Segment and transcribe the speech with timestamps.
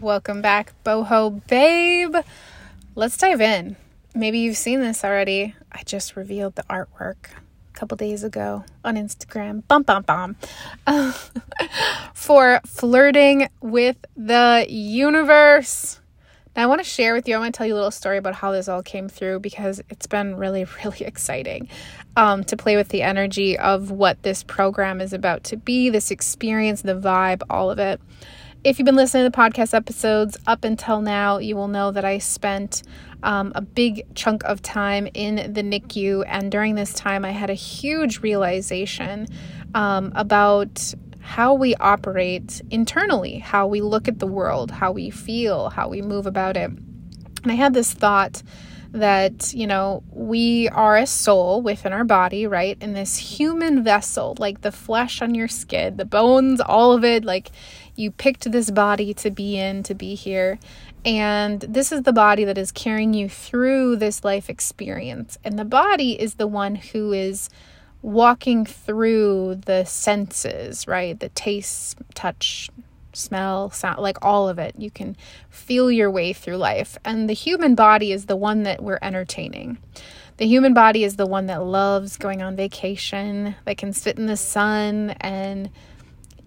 [0.00, 2.16] Welcome back, Boho Babe.
[2.94, 3.76] Let's dive in.
[4.14, 5.54] Maybe you've seen this already.
[5.70, 9.62] I just revealed the artwork a couple days ago on Instagram.
[9.68, 10.36] Bum, bum, bum.
[12.14, 16.00] for flirting with the universe.
[16.56, 18.16] Now, I want to share with you, I want to tell you a little story
[18.16, 21.68] about how this all came through because it's been really, really exciting
[22.16, 26.10] um, to play with the energy of what this program is about to be, this
[26.10, 28.00] experience, the vibe, all of it.
[28.62, 32.04] If you've been listening to the podcast episodes up until now, you will know that
[32.04, 32.82] I spent
[33.22, 37.48] um, a big chunk of time in the NICU, and during this time, I had
[37.48, 39.28] a huge realization
[39.74, 45.70] um, about how we operate internally, how we look at the world, how we feel,
[45.70, 46.70] how we move about it.
[47.42, 48.42] And I had this thought
[48.92, 52.76] that, you know, we are a soul within our body, right?
[52.80, 57.24] In this human vessel, like the flesh on your skin, the bones, all of it,
[57.24, 57.50] like
[58.00, 60.58] you picked this body to be in, to be here.
[61.04, 65.38] And this is the body that is carrying you through this life experience.
[65.44, 67.50] And the body is the one who is
[68.02, 71.18] walking through the senses, right?
[71.18, 72.70] The taste, touch,
[73.12, 74.74] smell, sound, like all of it.
[74.78, 75.16] You can
[75.48, 76.98] feel your way through life.
[77.04, 79.78] And the human body is the one that we're entertaining.
[80.38, 84.24] The human body is the one that loves going on vacation, that can sit in
[84.24, 85.70] the sun and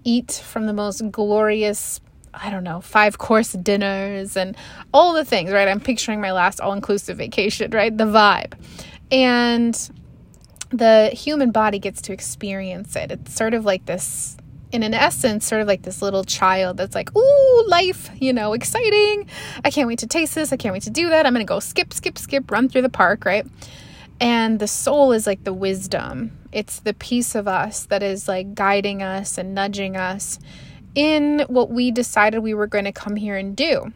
[0.03, 1.99] eat from the most glorious
[2.33, 4.57] I don't know, five course dinners and
[4.91, 5.67] all the things, right?
[5.67, 7.95] I'm picturing my last all inclusive vacation, right?
[7.95, 8.53] The vibe.
[9.11, 9.77] And
[10.71, 13.11] the human body gets to experience it.
[13.11, 14.35] It's sort of like this,
[14.71, 18.53] in an essence, sort of like this little child that's like, ooh, life, you know,
[18.53, 19.27] exciting.
[19.63, 20.51] I can't wait to taste this.
[20.51, 21.27] I can't wait to do that.
[21.27, 23.45] I'm going to go skip, skip, skip, run through the park, right?
[24.19, 28.53] And the soul is like the wisdom, it's the piece of us that is like
[28.53, 30.39] guiding us and nudging us
[30.95, 33.91] in what we decided we were going to come here and do.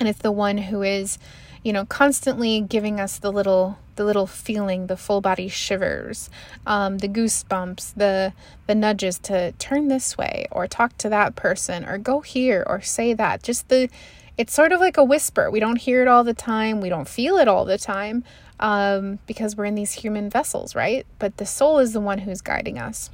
[0.00, 1.18] And it's the one who is,
[1.62, 6.28] you know, constantly giving us the little the little feeling, the full body shivers,
[6.66, 8.32] um, the goosebumps, the
[8.66, 12.80] the nudges to turn this way or talk to that person or go here or
[12.80, 13.42] say that.
[13.42, 13.88] Just the
[14.36, 15.50] it's sort of like a whisper.
[15.50, 16.82] We don't hear it all the time.
[16.82, 18.22] We don't feel it all the time
[18.60, 21.06] um, because we're in these human vessels, right?
[21.18, 23.10] But the soul is the one who's guiding us.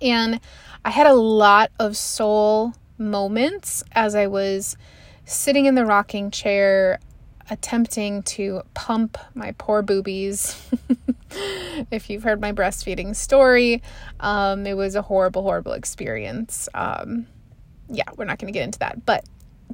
[0.00, 0.40] And
[0.84, 4.76] I had a lot of soul moments as I was
[5.24, 6.98] sitting in the rocking chair
[7.50, 10.70] attempting to pump my poor boobies.
[11.90, 13.82] if you've heard my breastfeeding story,
[14.20, 16.68] um, it was a horrible, horrible experience.
[16.74, 17.26] Um,
[17.90, 19.24] yeah, we're not going to get into that, but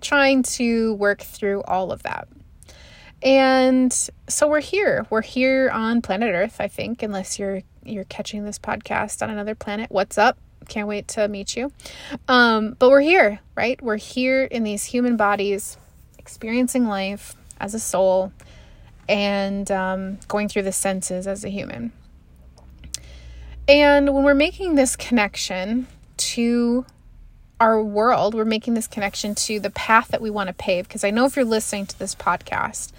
[0.00, 2.28] trying to work through all of that.
[3.22, 3.92] And
[4.28, 5.06] so we're here.
[5.10, 9.54] We're here on planet Earth, I think, unless you're you're catching this podcast on another
[9.54, 9.90] planet.
[9.90, 10.38] What's up?
[10.68, 11.72] Can't wait to meet you.
[12.28, 13.80] Um, but we're here, right?
[13.80, 15.78] We're here in these human bodies,
[16.18, 18.32] experiencing life, as a soul
[19.08, 21.92] and um, going through the senses as a human.
[23.66, 25.86] And when we're making this connection
[26.16, 26.86] to
[27.60, 30.86] our world, we're making this connection to the path that we want to pave.
[30.86, 32.92] Because I know if you're listening to this podcast,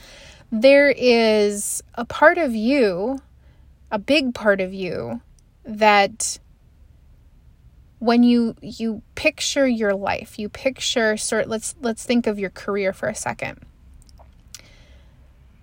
[0.52, 3.20] there is a part of you,
[3.92, 5.22] a big part of you,
[5.64, 6.40] that
[8.00, 12.94] when you you picture your life, you picture sort let's let's think of your career
[12.94, 13.60] for a second.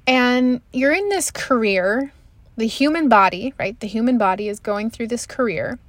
[0.06, 2.12] And you're in this career,
[2.56, 3.78] the human body, right?
[3.80, 5.80] The human body is going through this career,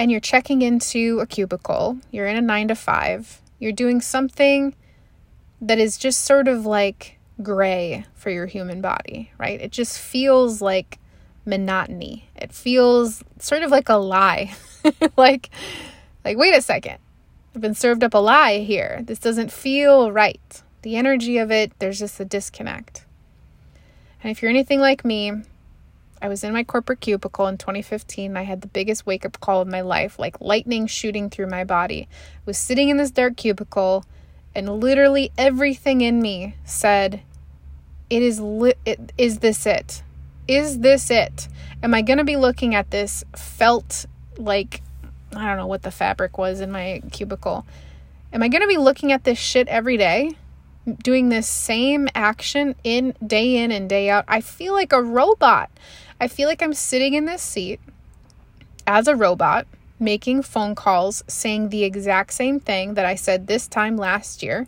[0.00, 1.98] and you're checking into a cubicle.
[2.10, 3.42] You're in a nine to five.
[3.58, 4.74] You're doing something
[5.60, 9.60] that is just sort of like gray for your human body, right?
[9.60, 10.98] It just feels like
[11.44, 12.30] monotony.
[12.34, 14.54] It feels sort of like a lie.
[15.18, 15.50] like
[16.24, 16.96] like wait a second.
[17.54, 19.02] I've been served up a lie here.
[19.04, 20.62] This doesn't feel right.
[20.80, 23.04] The energy of it, there's just a disconnect.
[24.22, 25.42] And if you're anything like me,
[26.22, 28.30] I was in my corporate cubicle in 2015.
[28.30, 31.46] and I had the biggest wake up call of my life, like lightning shooting through
[31.46, 32.08] my body.
[32.10, 34.04] I was sitting in this dark cubicle,
[34.54, 37.22] and literally everything in me said,
[38.10, 40.02] "It is li- it, is this it?
[40.46, 41.48] Is this it?
[41.82, 44.04] Am I going to be looking at this felt
[44.36, 44.82] like
[45.34, 47.64] I don't know what the fabric was in my cubicle?
[48.32, 50.36] Am I going to be looking at this shit every day?"
[51.02, 54.24] doing this same action in day in and day out.
[54.28, 55.70] I feel like a robot.
[56.20, 57.80] I feel like I'm sitting in this seat
[58.86, 59.66] as a robot,
[59.98, 64.66] making phone calls, saying the exact same thing that I said this time last year.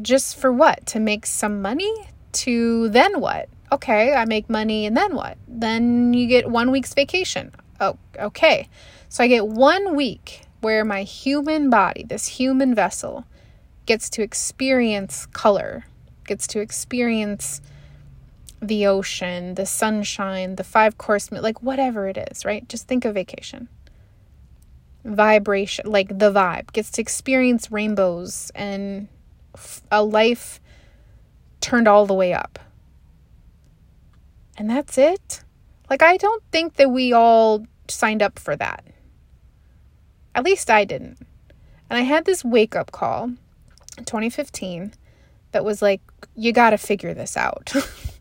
[0.00, 0.86] Just for what?
[0.86, 1.92] To make some money?
[2.32, 3.48] To then what?
[3.72, 5.36] Okay, I make money and then what?
[5.48, 7.52] Then you get one week's vacation.
[7.80, 8.68] Oh, okay.
[9.08, 13.24] So I get one week where my human body, this human vessel,
[13.86, 15.86] gets to experience color,
[16.26, 17.60] gets to experience
[18.68, 22.68] the ocean, the sunshine, the five course meal, like whatever it is, right?
[22.68, 23.68] Just think of vacation.
[25.04, 29.08] Vibration, like the vibe, gets to experience rainbows and
[29.90, 30.60] a life
[31.60, 32.58] turned all the way up.
[34.56, 35.42] And that's it.
[35.90, 38.84] Like, I don't think that we all signed up for that.
[40.34, 41.18] At least I didn't.
[41.90, 43.32] And I had this wake up call
[43.98, 44.94] in 2015
[45.52, 46.00] that was like,
[46.34, 47.72] you got to figure this out.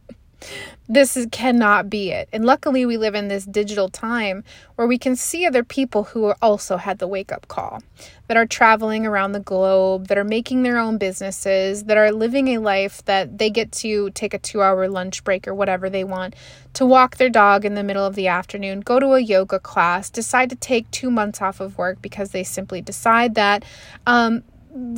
[0.89, 2.27] this is, cannot be it.
[2.33, 4.43] And luckily, we live in this digital time
[4.75, 7.81] where we can see other people who also had the wake up call,
[8.27, 12.49] that are traveling around the globe, that are making their own businesses, that are living
[12.49, 16.03] a life that they get to take a two hour lunch break or whatever they
[16.03, 16.35] want,
[16.73, 20.09] to walk their dog in the middle of the afternoon, go to a yoga class,
[20.09, 23.63] decide to take two months off of work because they simply decide that.
[24.05, 24.43] Um,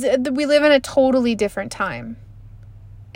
[0.00, 2.16] th- we live in a totally different time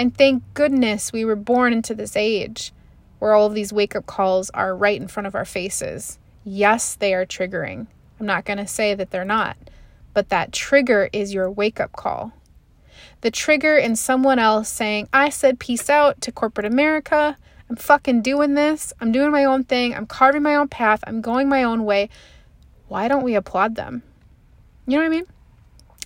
[0.00, 2.72] and thank goodness we were born into this age
[3.18, 6.18] where all of these wake up calls are right in front of our faces.
[6.42, 7.86] Yes, they are triggering.
[8.18, 9.58] I'm not going to say that they're not,
[10.14, 12.32] but that trigger is your wake up call.
[13.20, 17.36] The trigger in someone else saying, I said peace out to corporate America.
[17.68, 18.94] I'm fucking doing this.
[19.02, 19.94] I'm doing my own thing.
[19.94, 21.04] I'm carving my own path.
[21.06, 22.08] I'm going my own way.
[22.88, 24.02] Why don't we applaud them?
[24.86, 25.26] You know what I mean?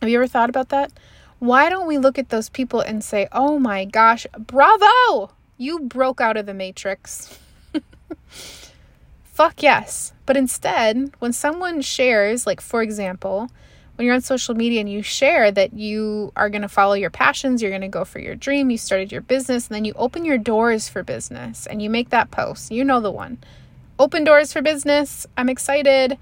[0.00, 0.90] Have you ever thought about that?
[1.44, 5.30] Why don't we look at those people and say, oh my gosh, bravo!
[5.58, 7.38] You broke out of the matrix.
[9.24, 10.14] Fuck yes.
[10.24, 13.50] But instead, when someone shares, like for example,
[13.94, 17.10] when you're on social media and you share that you are going to follow your
[17.10, 19.92] passions, you're going to go for your dream, you started your business, and then you
[19.96, 23.36] open your doors for business and you make that post, you know the one.
[23.98, 25.26] Open doors for business.
[25.36, 26.16] I'm excited.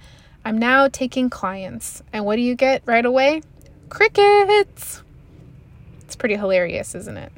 [0.45, 2.03] I'm now taking clients.
[2.13, 3.43] And what do you get right away?
[3.89, 5.05] Crickets.
[6.13, 7.33] It's pretty hilarious, isn't it?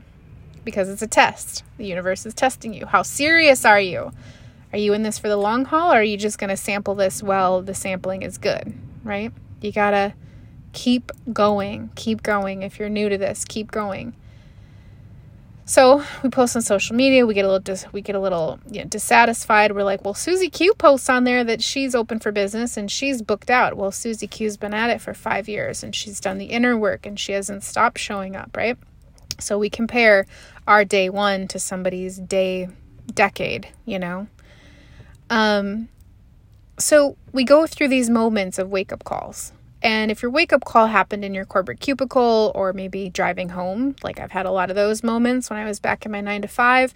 [0.65, 1.63] Because it's a test.
[1.77, 2.87] The universe is testing you.
[2.87, 4.11] How serious are you?
[4.73, 6.97] Are you in this for the long haul or are you just going to sample
[6.97, 8.75] this while the sampling is good,
[9.05, 9.33] right?
[9.61, 10.15] You got to
[10.73, 11.91] keep going.
[11.95, 12.63] Keep going.
[12.63, 14.13] If you're new to this, keep going.
[15.67, 17.27] So we post on social media.
[17.27, 19.73] We get a little dis- we get a little you know, dissatisfied.
[19.73, 23.23] We're like, well, Susie Q posts on there that she's open for business and she's
[23.23, 23.77] booked out.
[23.77, 27.07] Well, Susie Q's been at it for five years and she's done the inner work
[27.07, 28.77] and she hasn't stopped showing up, right?
[29.41, 30.27] So we compare
[30.67, 32.69] our day one to somebody's day
[33.13, 34.27] decade, you know.
[35.31, 35.89] Um,
[36.79, 39.53] so we go through these moments of wake up calls
[39.85, 43.95] and if your wake up call happened in your corporate cubicle or maybe driving home,
[44.03, 46.41] like I've had a lot of those moments when I was back in my nine
[46.41, 46.95] to five,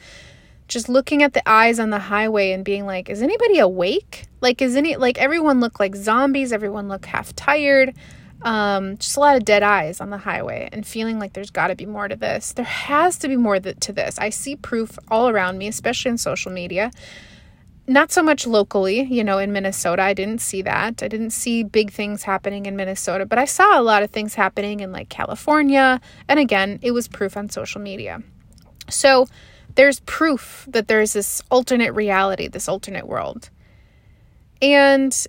[0.69, 4.25] just looking at the eyes on the highway and being like, is anybody awake?
[4.41, 7.95] Like, is any, like, everyone look like zombies, everyone look half tired.
[8.41, 11.69] Um, just a lot of dead eyes on the highway and feeling like there's got
[11.69, 12.53] to be more to this.
[12.53, 14.19] There has to be more to this.
[14.19, 16.91] I see proof all around me, especially in social media
[17.89, 20.03] not so much locally, you know, in Minnesota.
[20.03, 21.03] I didn't see that.
[21.03, 24.35] I didn't see big things happening in Minnesota, but I saw a lot of things
[24.35, 26.01] happening in like California.
[26.29, 28.23] And again, it was proof on social media.
[28.91, 29.27] So
[29.75, 33.49] there's proof that there's this alternate reality, this alternate world.
[34.61, 35.27] And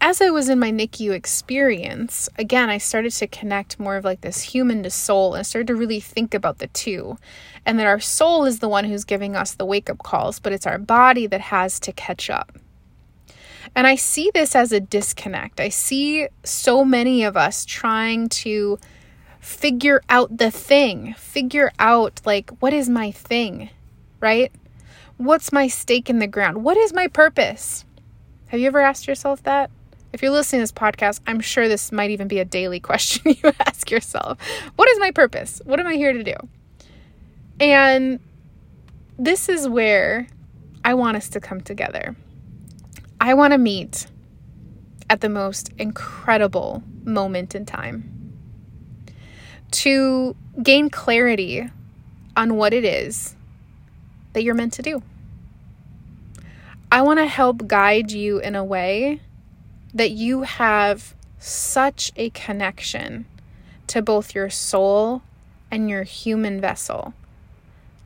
[0.00, 4.22] as I was in my NICU experience, again, I started to connect more of like
[4.22, 7.18] this human to soul and started to really think about the two.
[7.66, 10.52] And that our soul is the one who's giving us the wake up calls, but
[10.52, 12.58] it's our body that has to catch up.
[13.76, 15.60] And I see this as a disconnect.
[15.60, 18.78] I see so many of us trying to
[19.38, 23.68] figure out the thing, figure out like, what is my thing,
[24.18, 24.50] right?
[25.18, 26.64] What's my stake in the ground?
[26.64, 27.84] What is my purpose?
[28.46, 29.70] Have you ever asked yourself that?
[30.12, 33.36] If you're listening to this podcast, I'm sure this might even be a daily question
[33.42, 34.38] you ask yourself.
[34.76, 35.60] What is my purpose?
[35.64, 36.34] What am I here to do?
[37.58, 38.20] And
[39.18, 40.26] this is where
[40.84, 42.16] I want us to come together.
[43.20, 44.06] I want to meet
[45.10, 48.32] at the most incredible moment in time
[49.72, 51.68] to gain clarity
[52.36, 53.34] on what it is
[54.32, 55.02] that you're meant to do.
[56.90, 59.20] I want to help guide you in a way
[59.94, 63.26] that you have such a connection
[63.86, 65.22] to both your soul
[65.70, 67.14] and your human vessel.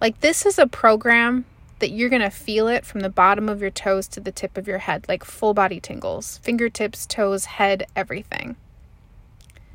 [0.01, 1.45] Like, this is a program
[1.79, 4.57] that you're going to feel it from the bottom of your toes to the tip
[4.57, 8.57] of your head, like full body tingles, fingertips, toes, head, everything.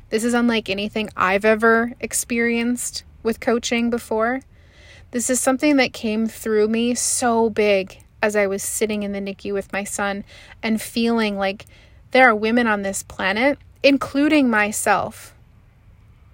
[0.08, 4.40] This is unlike anything I've ever experienced with coaching before.
[5.12, 9.20] This is something that came through me so big as I was sitting in the
[9.20, 10.24] NICU with my son
[10.62, 11.66] and feeling like
[12.10, 15.34] there are women on this planet including myself,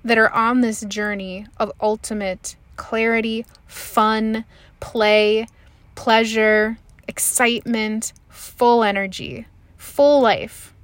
[0.04, 4.44] that are on this journey of ultimate clarity, fun,
[4.80, 5.46] play,
[5.94, 6.78] pleasure,
[7.08, 10.74] excitement, full energy, full life,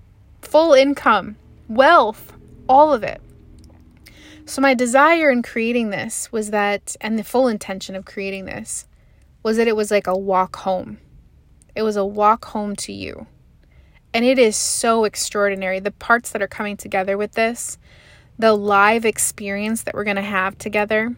[0.41, 1.37] full income,
[1.69, 2.33] wealth,
[2.69, 3.21] all of it.
[4.45, 8.87] So, my desire in creating this was that, and the full intention of creating this
[9.43, 10.99] was that it was like a walk home.
[11.77, 13.27] It was a walk home to you.
[14.15, 15.81] And it is so extraordinary.
[15.81, 17.79] The parts that are coming together with this,
[18.39, 21.17] the live experience that we're going to have together,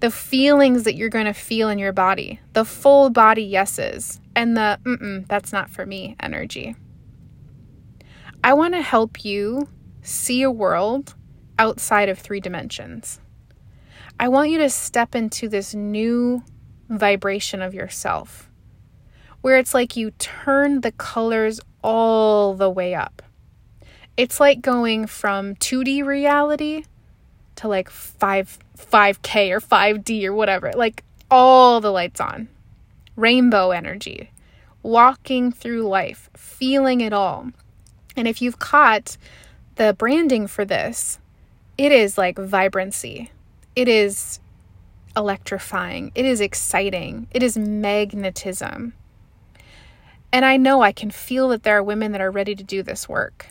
[0.00, 4.56] the feelings that you're going to feel in your body, the full body yeses, and
[4.56, 6.74] the mm that's not for me energy.
[8.42, 9.68] I want to help you
[10.02, 11.14] see a world
[11.58, 13.20] outside of three dimensions.
[14.18, 16.42] I want you to step into this new
[16.88, 18.50] vibration of yourself
[19.40, 23.22] where it's like you turn the colors all the way up.
[24.16, 26.84] It's like going from 2D reality
[27.56, 30.72] to like 5 5K or 5D or whatever.
[30.74, 32.48] Like all the lights on.
[33.16, 34.30] Rainbow energy.
[34.82, 37.50] Walking through life, feeling it all.
[38.16, 39.16] And if you've caught
[39.76, 41.18] the branding for this,
[41.76, 43.30] it is like vibrancy.
[43.76, 44.40] It is
[45.16, 46.12] electrifying.
[46.14, 47.28] It is exciting.
[47.30, 48.94] It is magnetism.
[50.32, 52.82] And I know I can feel that there are women that are ready to do
[52.82, 53.48] this work.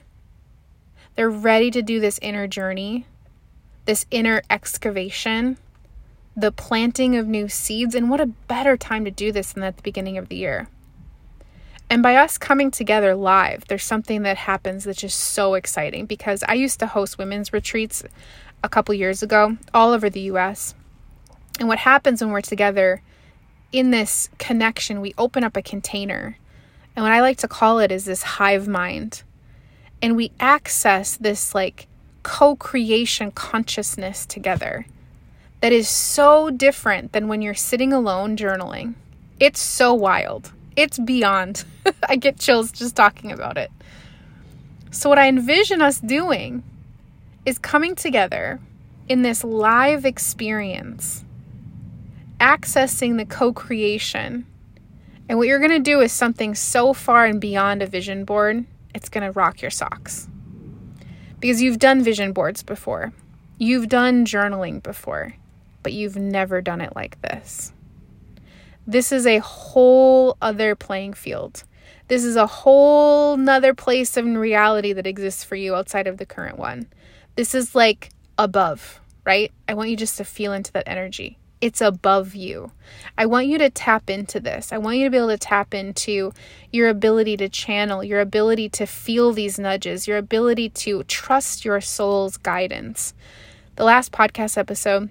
[1.15, 3.05] They're ready to do this inner journey,
[3.85, 5.57] this inner excavation,
[6.37, 7.95] the planting of new seeds.
[7.95, 10.69] And what a better time to do this than at the beginning of the year.
[11.89, 16.43] And by us coming together live, there's something that happens that's just so exciting because
[16.47, 18.03] I used to host women's retreats
[18.63, 20.75] a couple years ago all over the US.
[21.59, 23.01] And what happens when we're together
[23.71, 26.37] in this connection, we open up a container
[26.99, 29.23] and what I like to call it is this hive mind.
[30.01, 31.87] And we access this like
[32.23, 34.85] co creation consciousness together
[35.61, 38.95] that is so different than when you're sitting alone journaling.
[39.39, 40.51] It's so wild.
[40.75, 41.63] It's beyond.
[42.09, 43.71] I get chills just talking about it.
[44.91, 46.63] So, what I envision us doing
[47.45, 48.59] is coming together
[49.07, 51.23] in this live experience,
[52.41, 54.45] accessing the co creation
[55.29, 58.65] and what you're going to do is something so far and beyond a vision board,
[58.95, 60.27] it's going to rock your socks.
[61.39, 63.13] Because you've done vision boards before,
[63.59, 65.35] you've done journaling before,
[65.83, 67.71] but you've never done it like this.
[68.87, 71.63] This is a whole other playing field.
[72.07, 76.25] This is a whole nother place of reality that exists for you outside of the
[76.25, 76.87] current one.
[77.35, 78.09] This is like
[78.39, 79.51] above, right?
[79.67, 82.71] I want you just to feel into that energy it's above you.
[83.17, 84.71] I want you to tap into this.
[84.71, 86.33] I want you to be able to tap into
[86.71, 91.81] your ability to channel, your ability to feel these nudges, your ability to trust your
[91.81, 93.13] soul's guidance.
[93.75, 95.09] The last podcast episode,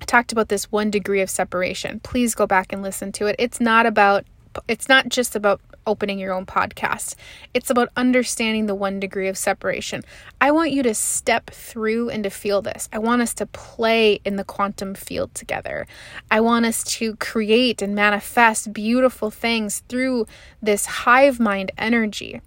[0.00, 2.00] I talked about this one degree of separation.
[2.00, 3.36] Please go back and listen to it.
[3.38, 4.24] It's not about
[4.68, 7.14] it's not just about opening your own podcast.
[7.54, 10.02] It's about understanding the one degree of separation.
[10.40, 12.88] I want you to step through and to feel this.
[12.92, 15.86] I want us to play in the quantum field together.
[16.30, 20.26] I want us to create and manifest beautiful things through
[20.60, 22.40] this hive mind energy.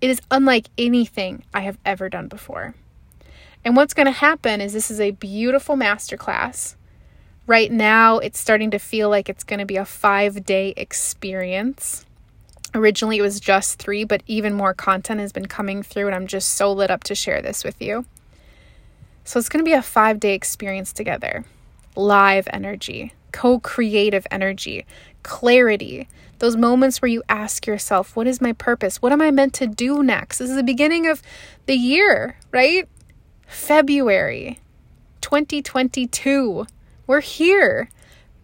[0.00, 2.74] It is unlike anything I have ever done before.
[3.64, 6.76] And what's going to happen is this is a beautiful masterclass.
[7.46, 12.06] Right now, it's starting to feel like it's going to be a five day experience.
[12.74, 16.26] Originally, it was just three, but even more content has been coming through, and I'm
[16.26, 18.04] just so lit up to share this with you.
[19.24, 21.44] So, it's going to be a five day experience together
[21.96, 24.86] live energy, co creative energy,
[25.22, 26.08] clarity.
[26.38, 29.02] Those moments where you ask yourself, What is my purpose?
[29.02, 30.38] What am I meant to do next?
[30.38, 31.22] This is the beginning of
[31.66, 32.88] the year, right?
[33.46, 34.60] February
[35.20, 36.66] 2022.
[37.06, 37.88] We're here.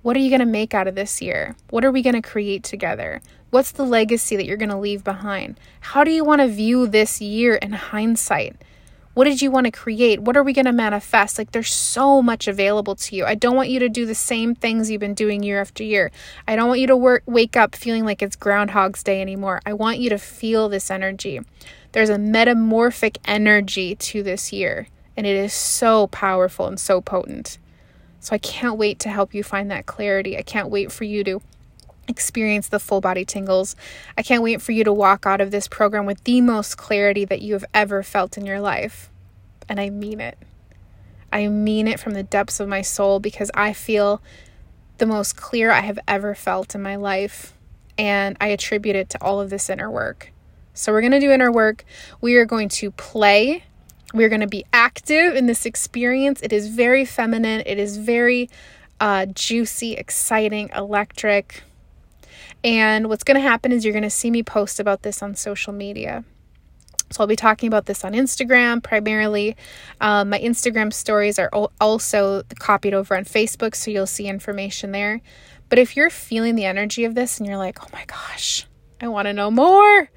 [0.05, 1.57] What are you going to make out of this year?
[1.71, 3.23] What are we going to create together?
[3.49, 5.59] What's the legacy that you're going to leave behind?
[5.81, 8.55] How do you want to view this year in hindsight?
[9.15, 10.21] What did you want to create?
[10.21, 11.39] What are we going to manifest?
[11.39, 13.25] Like, there's so much available to you.
[13.25, 16.11] I don't want you to do the same things you've been doing year after year.
[16.47, 19.63] I don't want you to work, wake up feeling like it's Groundhog's Day anymore.
[19.65, 21.41] I want you to feel this energy.
[21.93, 27.57] There's a metamorphic energy to this year, and it is so powerful and so potent.
[28.25, 30.39] So, I can't wait to help you find that clarity.
[30.39, 31.43] I can't wait for you to
[32.09, 33.77] experience the full body tingles.
[34.17, 37.27] I can't wait for you to walk out of this program with the most clarity
[37.27, 39.11] that you have ever felt in your life.
[39.69, 40.39] And I mean it.
[41.31, 44.23] I mean it from the depths of my soul because I feel
[44.97, 47.53] the most clear I have ever felt in my life.
[47.99, 50.33] And I attribute it to all of this inner work.
[50.73, 51.85] So, we're going to do inner work.
[52.23, 53.65] We are going to play
[54.15, 56.41] We're going to be active in this experience.
[56.41, 58.49] It is very feminine, it is very
[59.01, 61.65] uh, juicy, exciting, electric.
[62.63, 65.35] And what's going to happen is you're going to see me post about this on
[65.35, 66.25] social media.
[67.11, 69.57] So I'll be talking about this on Instagram primarily.
[70.01, 75.21] Um, my Instagram stories are also copied over on Facebook, so you'll see information there.
[75.69, 78.67] But if you're feeling the energy of this and you're like, oh my gosh,
[79.01, 80.09] I want to know more.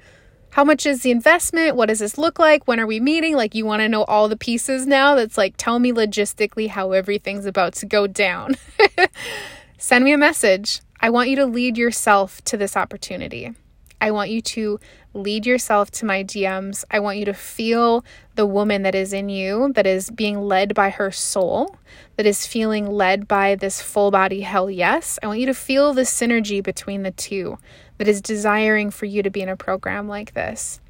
[0.50, 1.76] How much is the investment?
[1.76, 2.66] What does this look like?
[2.66, 3.36] When are we meeting?
[3.36, 5.14] Like, you want to know all the pieces now?
[5.14, 8.56] That's like, tell me logistically how everything's about to go down.
[9.78, 10.80] Send me a message.
[11.00, 13.54] I want you to lead yourself to this opportunity.
[14.00, 14.78] I want you to
[15.14, 16.84] lead yourself to my DMs.
[16.90, 18.04] I want you to feel
[18.36, 21.76] the woman that is in you, that is being led by her soul,
[22.16, 25.18] that is feeling led by this full body hell yes.
[25.22, 27.58] I want you to feel the synergy between the two,
[27.98, 30.80] that is desiring for you to be in a program like this.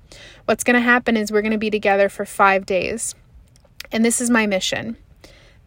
[0.45, 3.15] What's going to happen is we're going to be together for five days.
[3.91, 4.97] And this is my mission.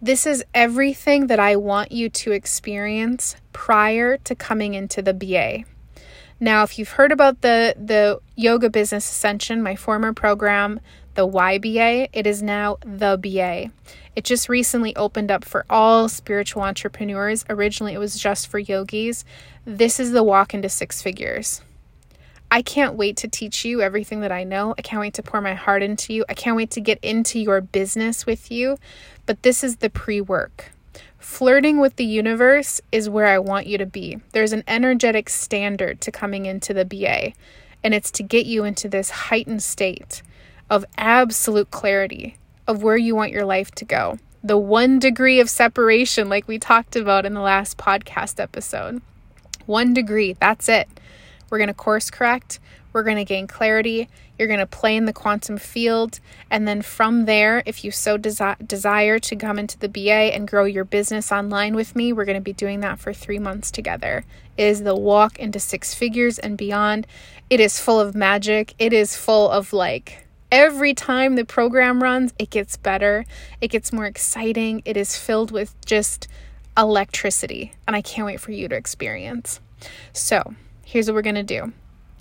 [0.01, 5.65] This is everything that I want you to experience prior to coming into the BA.
[6.43, 10.79] Now, if you've heard about the the Yoga Business Ascension, my former program,
[11.13, 13.71] the YBA, it is now the BA.
[14.15, 17.45] It just recently opened up for all spiritual entrepreneurs.
[17.48, 19.24] Originally, it was just for yogis.
[19.65, 21.62] This is the walk into six figures.
[22.50, 24.74] I can't wait to teach you everything that I know.
[24.79, 26.25] I can't wait to pour my heart into you.
[26.27, 28.77] I can't wait to get into your business with you.
[29.27, 30.71] But this is the pre work.
[31.21, 34.17] Flirting with the universe is where I want you to be.
[34.31, 37.33] There's an energetic standard to coming into the BA,
[37.83, 40.23] and it's to get you into this heightened state
[40.67, 42.37] of absolute clarity
[42.67, 44.17] of where you want your life to go.
[44.43, 48.99] The one degree of separation, like we talked about in the last podcast episode.
[49.67, 50.89] One degree, that's it.
[51.51, 52.59] We're going to course correct.
[52.93, 54.10] We're going to gain clarity.
[54.38, 56.19] You're going to play in the quantum field.
[56.50, 60.48] And then from there, if you so desi- desire to come into the BA and
[60.48, 63.71] grow your business online with me, we're going to be doing that for three months
[63.71, 64.25] together.
[64.58, 67.08] It is the walk into six figures and beyond.
[67.49, 68.73] It is full of magic.
[68.80, 73.25] It is full of like, every time the program runs, it gets better.
[73.62, 74.82] It gets more exciting.
[74.86, 76.27] It is filled with just
[76.77, 77.73] electricity.
[77.88, 79.60] And I can't wait for you to experience.
[80.13, 81.73] So, here's what we're going to do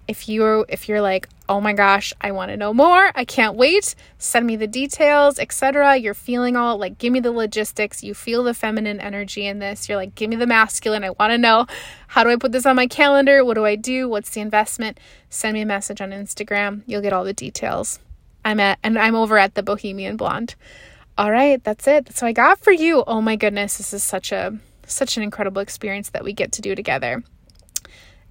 [0.08, 3.12] if you're if you're like oh my gosh i want to know more.
[3.14, 3.94] I can't wait.
[4.18, 8.02] Send me the details etc you're feeling all like give me the logistics.
[8.02, 9.88] You feel the feminine energy in this.
[9.88, 11.04] You're like give me the masculine.
[11.04, 11.66] I want to know.
[12.08, 13.44] How do i put this on my calendar?
[13.44, 14.08] What do i do?
[14.08, 16.82] What's the investment send me a message on instagram.
[16.86, 17.98] You'll get all the details.
[18.44, 20.54] I'm at and i'm over at the bohemian blonde.
[21.18, 22.06] All right that's it.
[22.06, 23.04] That's what i got for you.
[23.06, 26.62] Oh my goodness this is such a such an incredible experience that we get to
[26.62, 27.22] do together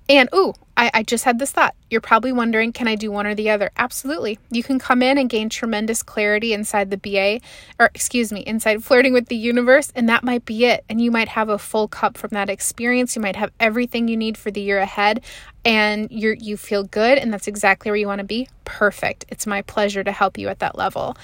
[0.10, 1.76] and ooh, I, I just had this thought.
[1.90, 3.70] You're probably wondering, can I do one or the other?
[3.78, 4.40] Absolutely.
[4.50, 7.42] You can come in and gain tremendous clarity inside the BA,
[7.80, 10.84] or excuse me, inside flirting with the universe, and that might be it.
[10.90, 13.16] And you might have a full cup from that experience.
[13.16, 15.22] You might have everything you need for the year ahead,
[15.64, 18.48] and you you feel good, and that's exactly where you want to be.
[18.66, 19.26] Perfect.
[19.30, 21.16] It's my pleasure to help you at that level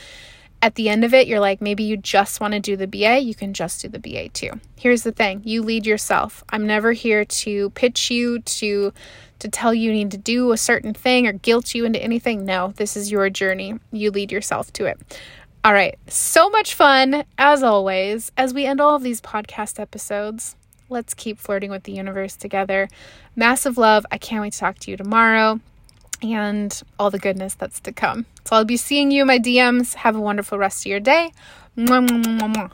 [0.66, 3.20] at the end of it, you're like, maybe you just want to do the BA,
[3.20, 4.50] you can just do the BA too.
[4.76, 6.44] Here's the thing you lead yourself.
[6.50, 8.92] I'm never here to pitch you, to
[9.38, 12.46] to tell you, you need to do a certain thing or guilt you into anything.
[12.46, 13.76] No, this is your journey.
[13.92, 15.20] You lead yourself to it.
[15.64, 20.56] All right, so much fun as always as we end all of these podcast episodes.
[20.90, 22.90] Let's keep flirting with the universe together.
[23.36, 24.04] Massive love.
[24.12, 25.60] I can't wait to talk to you tomorrow
[26.22, 28.26] and all the goodness that's to come.
[28.46, 29.96] So I'll be seeing you in my DMs.
[29.96, 31.32] Have a wonderful rest of your day.
[31.78, 32.72] Mwah, mwah, mwah,